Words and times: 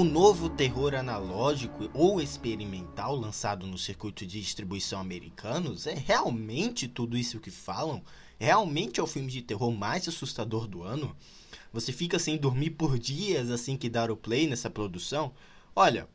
o 0.00 0.04
novo 0.04 0.48
terror 0.48 0.94
analógico 0.94 1.90
ou 1.92 2.22
experimental 2.22 3.14
lançado 3.14 3.66
no 3.66 3.76
circuito 3.76 4.24
de 4.24 4.40
distribuição 4.40 4.98
americanos 4.98 5.86
é 5.86 5.92
realmente 5.92 6.88
tudo 6.88 7.18
isso 7.18 7.38
que 7.38 7.50
falam? 7.50 8.02
Realmente 8.38 8.98
é 8.98 9.02
o 9.02 9.06
filme 9.06 9.30
de 9.30 9.42
terror 9.42 9.70
mais 9.70 10.08
assustador 10.08 10.66
do 10.66 10.82
ano? 10.82 11.14
Você 11.70 11.92
fica 11.92 12.18
sem 12.18 12.38
dormir 12.38 12.70
por 12.70 12.98
dias 12.98 13.50
assim 13.50 13.76
que 13.76 13.90
dar 13.90 14.10
o 14.10 14.16
play 14.16 14.46
nessa 14.46 14.70
produção? 14.70 15.34
Olha, 15.76 16.08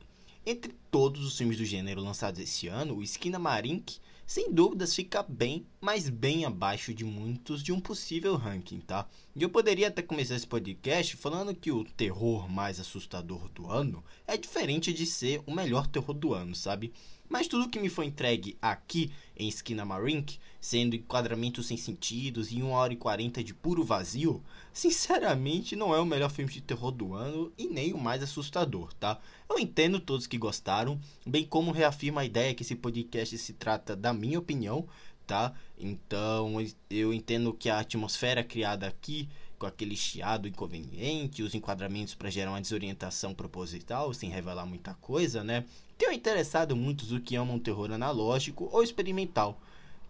entre 0.43 0.73
todos 0.95 1.25
os 1.25 1.37
filmes 1.37 1.57
do 1.57 1.65
gênero 1.65 1.99
lançados 1.99 2.39
esse 2.39 2.69
ano, 2.69 2.95
o 2.95 3.03
Skinamarink 3.03 3.97
sem 4.25 4.49
dúvidas 4.49 4.95
fica 4.95 5.21
bem, 5.21 5.67
mas 5.81 6.07
bem 6.07 6.45
abaixo 6.45 6.93
de 6.93 7.03
muitos 7.03 7.61
de 7.61 7.73
um 7.73 7.81
possível 7.81 8.37
ranking, 8.37 8.79
tá? 8.79 9.05
E 9.35 9.43
eu 9.43 9.49
poderia 9.49 9.89
até 9.89 10.01
começar 10.01 10.35
esse 10.35 10.47
podcast 10.47 11.17
falando 11.17 11.53
que 11.53 11.69
o 11.69 11.83
terror 11.83 12.49
mais 12.49 12.79
assustador 12.79 13.49
do 13.49 13.69
ano 13.69 14.01
é 14.25 14.37
diferente 14.37 14.93
de 14.93 15.05
ser 15.05 15.43
o 15.45 15.53
melhor 15.53 15.85
terror 15.85 16.13
do 16.13 16.33
ano, 16.33 16.55
sabe? 16.55 16.93
Mas 17.27 17.47
tudo 17.47 17.69
que 17.69 17.79
me 17.79 17.89
foi 17.89 18.05
entregue 18.05 18.57
aqui 18.61 19.11
em 19.35 19.47
Skinamarink, 19.47 20.37
sendo 20.61 20.95
enquadramentos 20.95 21.65
sem 21.65 21.75
sentidos 21.75 22.51
e 22.51 22.61
1 22.61 22.69
hora 22.69 22.93
e 22.93 22.97
40 22.97 23.43
de 23.43 23.53
puro 23.53 23.83
vazio, 23.83 24.43
sinceramente 24.71 25.75
não 25.75 25.93
é 25.93 25.99
o 25.99 26.05
melhor 26.05 26.29
filme 26.29 26.51
de 26.51 26.61
terror 26.61 26.91
do 26.91 27.13
ano 27.13 27.51
e 27.57 27.67
nem 27.67 27.93
o 27.93 27.97
mais 27.97 28.21
assustador, 28.21 28.93
tá? 28.93 29.19
Eu 29.49 29.59
entendo 29.59 29.99
todos 29.99 30.27
que 30.27 30.37
gostaram, 30.37 30.84
bem 31.25 31.45
como 31.45 31.71
reafirma 31.71 32.21
a 32.21 32.25
ideia 32.25 32.53
que 32.53 32.63
esse 32.63 32.75
podcast 32.75 33.37
se 33.37 33.53
trata 33.53 33.95
da 33.95 34.13
minha 34.13 34.39
opinião, 34.39 34.87
tá? 35.25 35.53
Então 35.77 36.55
eu 36.89 37.13
entendo 37.13 37.53
que 37.53 37.69
a 37.69 37.79
atmosfera 37.79 38.43
criada 38.43 38.87
aqui 38.87 39.29
com 39.57 39.65
aquele 39.65 39.95
chiado 39.95 40.47
inconveniente, 40.47 41.41
os 41.41 41.55
enquadramentos 41.55 42.13
para 42.13 42.29
gerar 42.29 42.51
uma 42.51 42.61
desorientação 42.61 43.33
proposital, 43.33 44.13
sem 44.13 44.29
revelar 44.29 44.65
muita 44.65 44.93
coisa, 44.95 45.43
né? 45.43 45.65
Tenho 45.97 46.11
interessado 46.11 46.75
muitos 46.75 47.07
do 47.07 47.21
que 47.21 47.35
amam 47.35 47.57
terror 47.57 47.91
analógico 47.91 48.69
ou 48.71 48.83
experimental. 48.83 49.59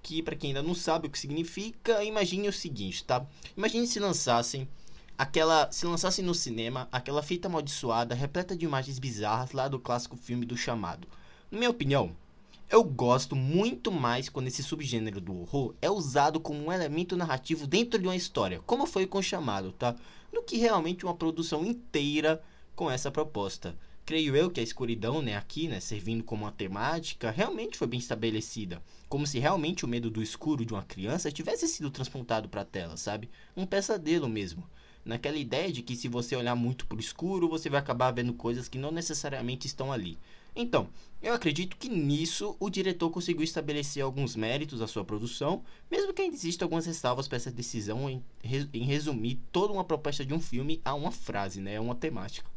Que, 0.02 0.22
para 0.22 0.36
quem 0.36 0.50
ainda 0.50 0.62
não 0.62 0.76
sabe 0.76 1.08
o 1.08 1.10
que 1.10 1.18
significa, 1.18 2.04
imagine 2.04 2.48
o 2.48 2.54
seguinte, 2.54 3.04
tá? 3.04 3.26
Imagine 3.56 3.88
se 3.88 4.00
lançassem 4.00 4.68
aquela. 5.18 5.72
Se 5.72 5.86
lançassem 5.86 6.24
no 6.24 6.34
cinema 6.34 6.88
aquela 6.92 7.24
fita 7.24 7.48
amaldiçoada 7.48 8.16
repleta 8.16 8.56
de 8.56 8.66
imagens 8.66 9.00
bizarras 9.00 9.52
lá 9.52 9.68
do 9.68 9.80
clássico 9.80 10.16
filme 10.16 10.46
do 10.46 10.58
chamado. 10.58 11.08
Na 11.52 11.58
minha 11.58 11.70
opinião, 11.70 12.16
eu 12.70 12.84
gosto 12.84 13.36
muito 13.36 13.92
mais 13.92 14.30
quando 14.30 14.48
esse 14.48 14.64
subgênero 14.64 15.22
do 15.22 15.42
horror 15.42 15.74
é 15.82 15.90
usado 15.90 16.40
como 16.40 16.66
um 16.66 16.72
elemento 16.72 17.16
narrativo 17.16 17.68
dentro 17.68 18.00
de 18.00 18.08
uma 18.08 18.16
história, 18.16 18.62
como 18.66 18.86
foi 18.86 19.06
com 19.06 19.20
o 19.20 19.24
chamado, 19.24 19.72
tá? 19.72 19.96
Do 20.34 20.42
que 20.42 20.58
realmente 20.58 21.06
uma 21.06 21.16
produção 21.16 21.66
inteira 21.66 22.42
com 22.76 22.90
essa 22.90 23.12
proposta 23.12 23.76
creio 24.06 24.36
eu 24.36 24.52
que 24.52 24.60
a 24.60 24.64
escuridão, 24.64 25.22
né, 25.22 25.36
aqui, 25.36 25.68
né, 25.68 25.80
servindo 25.80 26.24
como 26.24 26.46
uma 26.46 26.52
temática, 26.52 27.32
realmente 27.32 27.78
foi 27.78 27.88
bem 27.88 28.00
estabelecida, 28.00 28.82
como 29.10 29.26
se 29.26 29.40
realmente 29.40 29.84
o 29.84 29.88
medo 29.88 30.12
do 30.12 30.22
escuro 30.22 30.64
de 30.64 30.74
uma 30.74 30.84
criança 30.84 31.32
tivesse 31.32 31.68
sido 31.68 31.90
transplantado 31.90 32.48
para 32.48 32.62
a 32.62 32.66
tela, 32.66 32.98
sabe? 32.98 33.30
Um 33.58 33.66
pesadelo 33.66 34.30
mesmo. 34.30 34.64
Naquela 35.06 35.38
ideia 35.38 35.72
de 35.72 35.84
que 35.84 35.96
se 35.96 36.08
você 36.08 36.36
olhar 36.36 36.56
muito 36.56 36.88
para 36.88 36.98
o 36.98 37.00
escuro, 37.00 37.48
você 37.48 37.70
vai 37.70 37.80
acabar 37.80 38.10
vendo 38.10 38.34
coisas 38.34 38.68
que 38.68 38.80
não 38.80 38.92
necessariamente 38.92 39.68
estão 39.68 39.92
ali. 39.94 40.18
Então, 40.56 40.90
eu 41.22 41.34
acredito 41.34 41.78
que 41.78 41.88
nisso 41.88 42.56
o 42.60 42.70
diretor 42.70 43.12
conseguiu 43.12 43.44
estabelecer 43.44 44.02
alguns 44.02 44.36
méritos 44.36 44.82
à 44.82 44.88
sua 44.88 45.06
produção, 45.06 45.64
mesmo 45.92 46.12
que 46.12 46.24
ainda 46.24 46.36
existam 46.36 46.66
algumas 46.66 46.86
ressalvas 46.86 47.28
para 47.28 47.36
essa 47.36 47.52
decisão 47.52 48.10
em, 48.10 48.24
em 48.74 48.84
resumir 48.84 49.40
toda 49.52 49.74
uma 49.74 49.84
proposta 49.84 50.26
de 50.26 50.34
um 50.34 50.40
filme 50.40 50.82
a 50.84 50.96
uma 50.96 51.12
frase, 51.12 51.62
né, 51.62 51.78
a 51.78 51.82
uma 51.82 51.94
temática. 51.94 52.50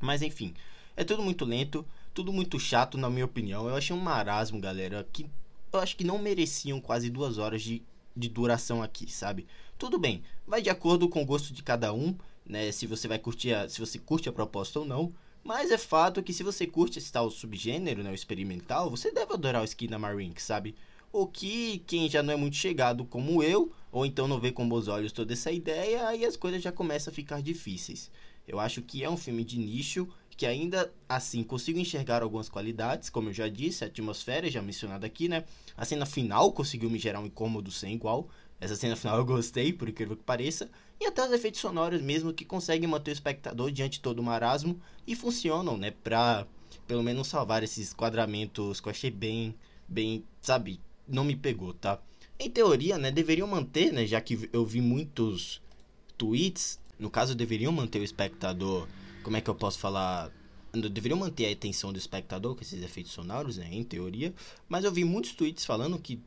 Mas 0.00 0.22
enfim, 0.22 0.54
é 0.96 1.04
tudo 1.04 1.22
muito 1.22 1.44
lento, 1.44 1.84
tudo 2.14 2.32
muito 2.32 2.58
chato, 2.58 2.96
na 2.96 3.10
minha 3.10 3.24
opinião. 3.24 3.68
Eu 3.68 3.76
achei 3.76 3.94
um 3.94 4.00
marasmo, 4.00 4.60
galera, 4.60 5.06
que 5.12 5.26
eu 5.72 5.80
acho 5.80 5.96
que 5.96 6.04
não 6.04 6.18
mereciam 6.18 6.80
quase 6.80 7.10
duas 7.10 7.38
horas 7.38 7.60
de, 7.60 7.82
de 8.16 8.28
duração 8.28 8.82
aqui, 8.82 9.10
sabe? 9.10 9.46
Tudo 9.78 9.98
bem, 9.98 10.22
vai 10.46 10.62
de 10.62 10.70
acordo 10.70 11.08
com 11.08 11.22
o 11.22 11.26
gosto 11.26 11.52
de 11.52 11.62
cada 11.62 11.92
um, 11.92 12.16
né? 12.44 12.72
Se 12.72 12.86
você 12.86 13.06
vai 13.06 13.18
curtir, 13.18 13.52
a, 13.52 13.68
se 13.68 13.78
você 13.78 13.98
curte 13.98 14.28
a 14.28 14.32
proposta 14.32 14.80
ou 14.80 14.86
não. 14.86 15.12
Mas 15.44 15.70
é 15.70 15.78
fato 15.78 16.24
que 16.24 16.32
se 16.32 16.42
você 16.42 16.66
curte 16.66 16.98
esse 16.98 17.12
tal 17.12 17.30
subgênero, 17.30 18.02
né, 18.02 18.10
o 18.10 18.14
experimental, 18.14 18.90
você 18.90 19.12
deve 19.12 19.32
adorar 19.32 19.62
o 19.62 19.64
skin 19.64 19.86
da 19.86 19.96
Marink, 19.96 20.42
sabe? 20.42 20.74
O 21.12 21.24
que 21.24 21.84
quem 21.86 22.10
já 22.10 22.20
não 22.20 22.34
é 22.34 22.36
muito 22.36 22.56
chegado 22.56 23.04
como 23.04 23.44
eu, 23.44 23.70
ou 23.92 24.04
então 24.04 24.26
não 24.26 24.40
vê 24.40 24.50
com 24.50 24.68
bons 24.68 24.88
olhos 24.88 25.12
toda 25.12 25.32
essa 25.32 25.52
ideia, 25.52 26.08
aí 26.08 26.24
as 26.24 26.36
coisas 26.36 26.60
já 26.60 26.72
começam 26.72 27.12
a 27.12 27.14
ficar 27.14 27.40
difíceis. 27.40 28.10
Eu 28.46 28.58
acho 28.58 28.82
que 28.82 29.04
é 29.04 29.08
um 29.08 29.16
filme 29.16 29.44
de 29.44 29.56
nicho 29.56 30.08
que 30.36 30.44
ainda 30.44 30.92
assim 31.08 31.42
consigo 31.42 31.78
enxergar 31.78 32.22
algumas 32.22 32.48
qualidades, 32.48 33.08
como 33.08 33.30
eu 33.30 33.32
já 33.32 33.48
disse, 33.48 33.84
a 33.84 33.86
atmosfera 33.86 34.50
já 34.50 34.60
mencionada 34.60 35.06
aqui, 35.06 35.28
né? 35.28 35.44
A 35.76 35.84
cena 35.84 36.04
final 36.04 36.52
conseguiu 36.52 36.90
me 36.90 36.98
gerar 36.98 37.20
um 37.20 37.26
incômodo 37.26 37.70
sem 37.70 37.94
igual. 37.94 38.28
Essa 38.60 38.76
cena 38.76 38.96
final 38.96 39.18
eu 39.18 39.24
gostei, 39.24 39.72
por 39.72 39.88
incrível 39.88 40.16
que 40.16 40.22
pareça, 40.22 40.70
e 41.00 41.06
até 41.06 41.24
os 41.24 41.32
efeitos 41.32 41.60
sonoros 41.60 42.00
mesmo 42.02 42.32
que 42.32 42.44
conseguem 42.44 42.88
manter 42.88 43.10
o 43.10 43.12
espectador 43.12 43.70
diante 43.70 43.94
de 43.94 44.00
todo 44.00 44.18
o 44.18 44.22
marasmo 44.22 44.80
e 45.06 45.14
funcionam, 45.14 45.76
né, 45.76 45.90
pra 45.90 46.46
pelo 46.86 47.02
menos 47.02 47.26
salvar 47.26 47.62
esses 47.62 47.92
quadramentos 47.92 48.80
que 48.80 48.88
eu 48.88 48.90
achei 48.90 49.10
bem, 49.10 49.54
bem, 49.88 50.24
sabe, 50.40 50.80
não 51.06 51.24
me 51.24 51.36
pegou, 51.36 51.74
tá? 51.74 52.00
Em 52.38 52.50
teoria, 52.50 52.96
né, 52.96 53.10
deveriam 53.10 53.46
manter, 53.46 53.92
né, 53.92 54.06
já 54.06 54.20
que 54.20 54.48
eu 54.52 54.64
vi 54.64 54.80
muitos 54.80 55.60
tweets 56.16 56.78
no 56.98 57.10
caso, 57.10 57.34
deveriam 57.34 57.72
manter 57.72 58.00
o 58.00 58.04
espectador. 58.04 58.88
Como 59.26 59.36
é 59.36 59.40
que 59.40 59.50
eu 59.50 59.56
posso 59.56 59.80
falar? 59.80 60.30
Deveriam 60.72 61.18
manter 61.18 61.46
a 61.46 61.52
atenção 61.52 61.92
do 61.92 61.98
espectador 61.98 62.54
com 62.54 62.62
esses 62.62 62.80
efeitos 62.80 63.10
sonoros, 63.10 63.56
né? 63.56 63.68
Em 63.72 63.82
teoria. 63.82 64.32
Mas 64.68 64.84
eu 64.84 64.92
vi 64.92 65.02
muitos 65.04 65.32
tweets 65.32 65.64
falando 65.64 65.98
que. 65.98 66.20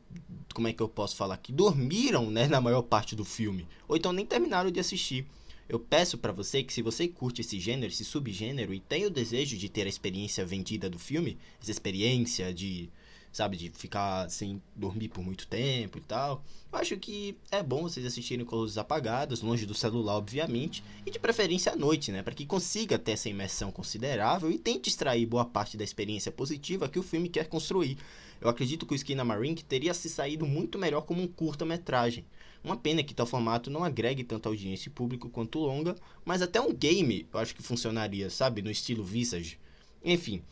Como 0.52 0.68
é 0.68 0.72
que 0.74 0.82
eu 0.82 0.88
posso 0.88 1.16
falar? 1.16 1.38
Que 1.38 1.50
dormiram, 1.50 2.30
né? 2.30 2.46
Na 2.46 2.60
maior 2.60 2.82
parte 2.82 3.16
do 3.16 3.24
filme. 3.24 3.66
Ou 3.88 3.96
então 3.96 4.12
nem 4.12 4.26
terminaram 4.26 4.70
de 4.70 4.78
assistir. 4.78 5.24
Eu 5.66 5.80
peço 5.80 6.18
para 6.18 6.30
você 6.30 6.62
que 6.62 6.74
se 6.74 6.82
você 6.82 7.08
curte 7.08 7.40
esse 7.40 7.58
gênero, 7.58 7.90
esse 7.90 8.04
subgênero 8.04 8.74
e 8.74 8.80
tem 8.80 9.06
o 9.06 9.10
desejo 9.10 9.56
de 9.56 9.70
ter 9.70 9.86
a 9.86 9.88
experiência 9.88 10.44
vendida 10.44 10.90
do 10.90 10.98
filme, 10.98 11.38
essa 11.58 11.70
experiência 11.70 12.52
de 12.52 12.90
sabe? 13.32 13.56
De 13.56 13.70
ficar 13.70 14.28
sem 14.30 14.60
dormir 14.74 15.08
por 15.08 15.24
muito 15.24 15.46
tempo 15.46 15.98
e 15.98 16.00
tal. 16.00 16.44
Eu 16.72 16.78
acho 16.78 16.96
que 16.96 17.36
é 17.50 17.62
bom 17.62 17.82
vocês 17.82 18.04
assistirem 18.06 18.44
com 18.44 18.56
luzes 18.56 18.78
apagadas, 18.78 19.42
longe 19.42 19.66
do 19.66 19.74
celular, 19.74 20.14
obviamente, 20.14 20.82
e 21.04 21.10
de 21.10 21.18
preferência 21.18 21.72
à 21.72 21.76
noite, 21.76 22.12
né? 22.12 22.22
Para 22.22 22.34
que 22.34 22.46
consiga 22.46 22.98
ter 22.98 23.12
essa 23.12 23.28
imersão 23.28 23.70
considerável 23.72 24.50
e 24.50 24.58
tente 24.58 24.88
extrair 24.88 25.26
boa 25.26 25.44
parte 25.44 25.76
da 25.76 25.84
experiência 25.84 26.32
positiva 26.32 26.88
que 26.88 26.98
o 26.98 27.02
filme 27.02 27.28
quer 27.28 27.48
construir. 27.48 27.98
Eu 28.40 28.48
acredito 28.48 28.86
que 28.86 28.94
o 28.94 28.96
Skin 28.96 29.16
Marine 29.16 29.56
teria 29.56 29.92
se 29.92 30.08
saído 30.08 30.46
muito 30.46 30.78
melhor 30.78 31.02
como 31.02 31.22
um 31.22 31.28
curta-metragem. 31.28 32.24
Uma 32.62 32.76
pena 32.76 33.02
que 33.02 33.14
tal 33.14 33.26
formato 33.26 33.70
não 33.70 33.84
agregue 33.84 34.24
tanto 34.24 34.48
audiência 34.48 34.88
e 34.88 34.92
público 34.92 35.30
quanto 35.30 35.58
longa, 35.58 35.94
mas 36.24 36.42
até 36.42 36.60
um 36.60 36.72
game 36.72 37.26
eu 37.32 37.40
acho 37.40 37.54
que 37.54 37.62
funcionaria, 37.62 38.30
sabe? 38.30 38.62
No 38.62 38.70
estilo 38.70 39.04
Visage. 39.04 39.58
Enfim, 40.02 40.42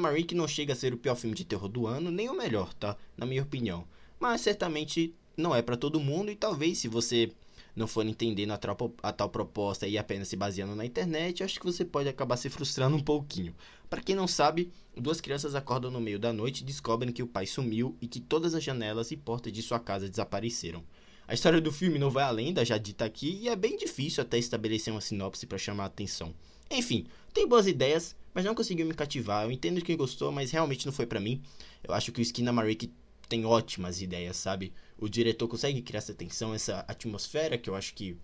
Marine 0.00 0.34
não 0.34 0.48
chega 0.48 0.72
a 0.72 0.76
ser 0.76 0.92
o 0.92 0.98
pior 0.98 1.14
filme 1.14 1.36
de 1.36 1.44
terror 1.44 1.68
do 1.68 1.86
ano, 1.86 2.10
nem 2.10 2.28
o 2.28 2.36
melhor, 2.36 2.74
tá? 2.74 2.96
Na 3.16 3.24
minha 3.24 3.42
opinião. 3.42 3.86
Mas 4.18 4.40
certamente 4.40 5.14
não 5.36 5.54
é 5.54 5.62
para 5.62 5.76
todo 5.76 6.00
mundo 6.00 6.30
e 6.30 6.36
talvez 6.36 6.78
se 6.78 6.88
você 6.88 7.30
não 7.74 7.86
for 7.86 8.06
entendendo 8.06 8.52
a, 8.52 8.58
a, 9.02 9.12
tal 9.12 9.28
proposta 9.28 9.86
e 9.86 9.98
apenas 9.98 10.28
se 10.28 10.36
baseando 10.36 10.74
na 10.74 10.86
internet, 10.86 11.44
acho 11.44 11.60
que 11.60 11.66
você 11.66 11.84
pode 11.84 12.08
acabar 12.08 12.38
se 12.38 12.48
frustrando 12.48 12.96
um 12.96 13.02
pouquinho. 13.02 13.54
Para 13.90 14.00
quem 14.00 14.16
não 14.16 14.26
sabe, 14.26 14.72
duas 14.96 15.20
crianças 15.20 15.54
acordam 15.54 15.90
no 15.90 16.00
meio 16.00 16.18
da 16.18 16.32
noite 16.32 16.62
e 16.62 16.64
descobrem 16.64 17.12
que 17.12 17.22
o 17.22 17.26
pai 17.26 17.46
sumiu 17.46 17.94
e 18.00 18.08
que 18.08 18.18
todas 18.18 18.54
as 18.54 18.64
janelas 18.64 19.10
e 19.10 19.16
portas 19.16 19.52
de 19.52 19.62
sua 19.62 19.78
casa 19.78 20.08
desapareceram. 20.08 20.82
A 21.28 21.34
história 21.34 21.60
do 21.60 21.70
filme 21.70 21.98
não 21.98 22.10
vai 22.10 22.24
além 22.24 22.52
da 22.52 22.64
já 22.64 22.78
dita 22.78 23.04
aqui 23.04 23.40
e 23.42 23.48
é 23.48 23.56
bem 23.56 23.76
difícil 23.76 24.22
até 24.22 24.38
estabelecer 24.38 24.92
uma 24.92 25.00
sinopse 25.00 25.46
para 25.46 25.58
chamar 25.58 25.84
a 25.84 25.88
atenção. 25.88 26.32
Enfim, 26.70 27.06
tem 27.32 27.46
boas 27.46 27.66
ideias, 27.66 28.16
mas 28.34 28.44
não 28.44 28.54
conseguiu 28.54 28.86
me 28.86 28.94
cativar. 28.94 29.44
Eu 29.44 29.50
entendo 29.50 29.82
quem 29.82 29.96
gostou, 29.96 30.32
mas 30.32 30.50
realmente 30.50 30.86
não 30.86 30.92
foi 30.92 31.06
para 31.06 31.20
mim. 31.20 31.42
Eu 31.82 31.94
acho 31.94 32.12
que 32.12 32.20
o 32.20 32.22
Skin 32.22 32.44
Marik 32.50 32.92
tem 33.28 33.44
ótimas 33.44 34.00
ideias, 34.00 34.36
sabe? 34.36 34.72
O 34.98 35.08
diretor 35.08 35.48
consegue 35.48 35.82
criar 35.82 35.98
essa 35.98 36.14
tensão, 36.14 36.54
essa 36.54 36.84
atmosfera 36.88 37.58
que 37.58 37.68
eu 37.68 37.74
acho 37.74 37.94
que 37.94 38.16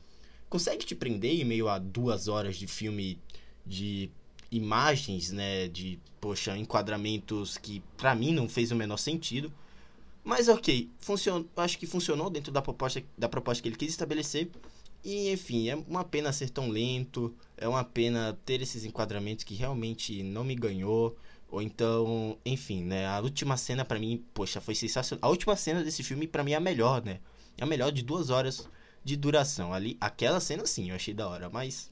consegue 0.48 0.84
te 0.84 0.94
prender 0.94 1.40
em 1.40 1.44
meio 1.44 1.68
a 1.68 1.78
duas 1.78 2.28
horas 2.28 2.56
de 2.56 2.66
filme 2.66 3.18
de 3.64 4.10
imagens, 4.50 5.30
né? 5.30 5.68
De, 5.68 5.98
poxa, 6.20 6.56
enquadramentos 6.56 7.56
que 7.58 7.82
para 7.96 8.14
mim 8.14 8.32
não 8.32 8.48
fez 8.48 8.70
o 8.70 8.76
menor 8.76 8.98
sentido. 8.98 9.52
Mas 10.24 10.48
ok, 10.48 10.88
funcion... 10.98 11.44
acho 11.56 11.78
que 11.78 11.86
funcionou 11.86 12.30
dentro 12.30 12.52
da 12.52 12.62
proposta, 12.62 13.02
da 13.18 13.28
proposta 13.28 13.62
que 13.62 13.68
ele 13.68 13.76
quis 13.76 13.90
estabelecer. 13.90 14.50
E 15.04 15.30
enfim, 15.32 15.68
é 15.68 15.74
uma 15.74 16.04
pena 16.04 16.32
ser 16.32 16.50
tão 16.50 16.68
lento, 16.68 17.34
é 17.56 17.66
uma 17.66 17.82
pena 17.82 18.38
ter 18.44 18.62
esses 18.62 18.84
enquadramentos 18.84 19.44
que 19.44 19.54
realmente 19.54 20.22
não 20.22 20.44
me 20.44 20.54
ganhou. 20.54 21.16
Ou 21.50 21.60
então, 21.60 22.38
enfim, 22.46 22.82
né? 22.82 23.06
A 23.06 23.20
última 23.20 23.56
cena 23.56 23.84
para 23.84 23.98
mim, 23.98 24.24
poxa, 24.32 24.60
foi 24.60 24.74
sensacional. 24.74 25.28
A 25.28 25.30
última 25.30 25.54
cena 25.54 25.82
desse 25.82 26.02
filme 26.02 26.26
para 26.26 26.42
mim 26.42 26.52
é 26.52 26.56
a 26.56 26.60
melhor, 26.60 27.04
né? 27.04 27.20
É 27.58 27.64
a 27.64 27.66
melhor 27.66 27.92
de 27.92 28.02
duas 28.02 28.30
horas 28.30 28.66
de 29.04 29.16
duração. 29.16 29.74
Ali, 29.74 29.96
aquela 30.00 30.40
cena 30.40 30.64
sim, 30.66 30.90
eu 30.90 30.96
achei 30.96 31.12
da 31.12 31.28
hora, 31.28 31.50
mas 31.50 31.90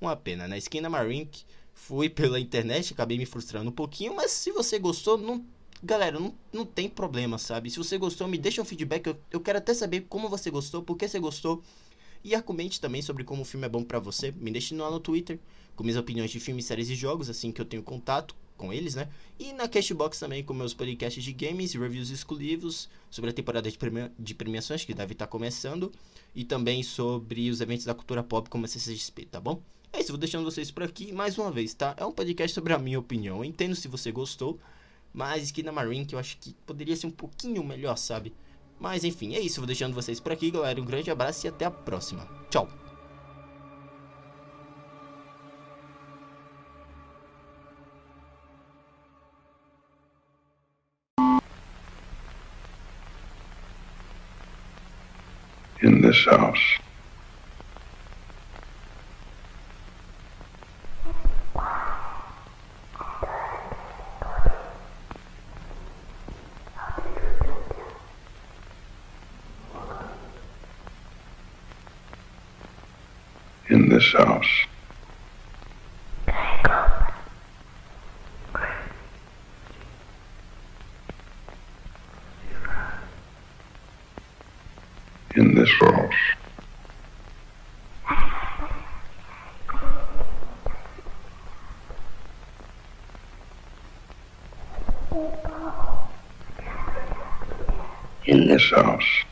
uma 0.00 0.14
pena, 0.14 0.46
né? 0.46 0.58
Skin 0.58 0.82
Marink 0.82 1.44
fui 1.74 2.08
pela 2.10 2.38
internet, 2.38 2.92
acabei 2.92 3.18
me 3.18 3.26
frustrando 3.26 3.70
um 3.70 3.74
pouquinho, 3.74 4.14
mas 4.14 4.30
se 4.30 4.52
você 4.52 4.78
gostou, 4.78 5.18
não. 5.18 5.44
Galera, 5.84 6.20
não, 6.20 6.32
não 6.52 6.64
tem 6.64 6.88
problema, 6.88 7.38
sabe? 7.38 7.68
Se 7.68 7.78
você 7.78 7.98
gostou, 7.98 8.28
me 8.28 8.38
deixa 8.38 8.62
um 8.62 8.64
feedback. 8.64 9.04
Eu, 9.04 9.16
eu 9.32 9.40
quero 9.40 9.58
até 9.58 9.74
saber 9.74 10.02
como 10.08 10.28
você 10.28 10.48
gostou, 10.48 10.80
por 10.80 10.96
que 10.96 11.08
você 11.08 11.18
gostou. 11.18 11.60
E 12.24 12.40
comente 12.42 12.80
também 12.80 13.02
sobre 13.02 13.24
como 13.24 13.42
o 13.42 13.44
filme 13.44 13.66
é 13.66 13.68
bom 13.68 13.82
para 13.82 13.98
você. 13.98 14.32
Me 14.32 14.50
deixe 14.50 14.74
lá 14.74 14.90
no 14.90 15.00
Twitter 15.00 15.38
com 15.74 15.82
minhas 15.82 15.98
opiniões 15.98 16.30
de 16.30 16.38
filmes, 16.38 16.66
séries 16.66 16.88
e 16.88 16.94
jogos, 16.94 17.28
assim 17.28 17.50
que 17.50 17.60
eu 17.60 17.64
tenho 17.64 17.82
contato 17.82 18.34
com 18.56 18.72
eles, 18.72 18.94
né? 18.94 19.08
E 19.38 19.52
na 19.52 19.66
Cashbox 19.66 20.20
também 20.20 20.44
com 20.44 20.54
meus 20.54 20.72
podcasts 20.72 21.24
de 21.24 21.32
games 21.32 21.74
e 21.74 21.78
reviews 21.78 22.10
exclusivos 22.10 22.88
sobre 23.10 23.30
a 23.30 23.32
temporada 23.32 23.68
de, 23.68 23.76
premia 23.76 24.12
de 24.16 24.34
premiações 24.34 24.84
que 24.84 24.94
deve 24.94 25.14
estar 25.14 25.26
começando 25.26 25.90
e 26.34 26.44
também 26.44 26.82
sobre 26.82 27.50
os 27.50 27.60
eventos 27.60 27.84
da 27.84 27.94
cultura 27.94 28.22
pop 28.22 28.48
como 28.48 28.64
a 28.64 28.68
CCXP, 28.68 29.26
tá 29.26 29.40
bom? 29.40 29.60
É 29.92 30.00
isso, 30.00 30.12
vou 30.12 30.18
deixando 30.18 30.44
vocês 30.44 30.70
por 30.70 30.84
aqui 30.84 31.12
mais 31.12 31.36
uma 31.36 31.50
vez, 31.50 31.74
tá? 31.74 31.94
É 31.98 32.04
um 32.04 32.12
podcast 32.12 32.54
sobre 32.54 32.72
a 32.72 32.78
minha 32.78 32.98
opinião. 32.98 33.38
Eu 33.38 33.44
entendo 33.44 33.74
se 33.74 33.88
você 33.88 34.12
gostou, 34.12 34.60
mas 35.12 35.42
Esquina 35.42 35.72
Marine 35.72 36.06
que 36.06 36.14
eu 36.14 36.18
acho 36.18 36.36
que 36.38 36.54
poderia 36.64 36.94
ser 36.94 37.08
um 37.08 37.10
pouquinho 37.10 37.64
melhor, 37.64 37.96
sabe? 37.96 38.32
Mas 38.82 39.04
enfim, 39.04 39.36
é 39.36 39.38
isso, 39.38 39.60
vou 39.60 39.66
deixando 39.66 39.94
vocês 39.94 40.18
por 40.18 40.32
aqui, 40.32 40.50
galera. 40.50 40.80
Um 40.80 40.84
grande 40.84 41.08
abraço 41.08 41.46
e 41.46 41.48
até 41.48 41.64
a 41.64 41.70
próxima. 41.70 42.26
Tchau! 42.50 42.68
in 55.82 56.00
this 56.00 56.26
house. 56.26 56.78
This 73.92 74.12
house. 74.14 74.46
in 85.34 85.54
this 85.54 85.70
house. 85.80 86.14
In 98.24 98.46
this 98.46 98.70
house. 98.70 99.31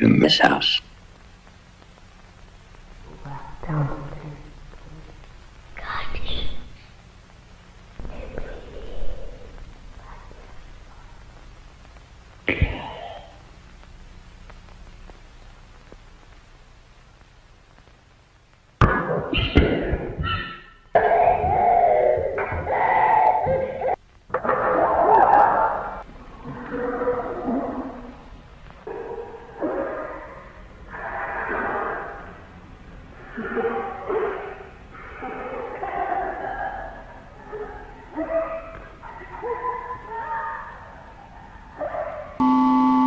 In 0.00 0.18
this 0.18 0.38
house. 0.38 0.80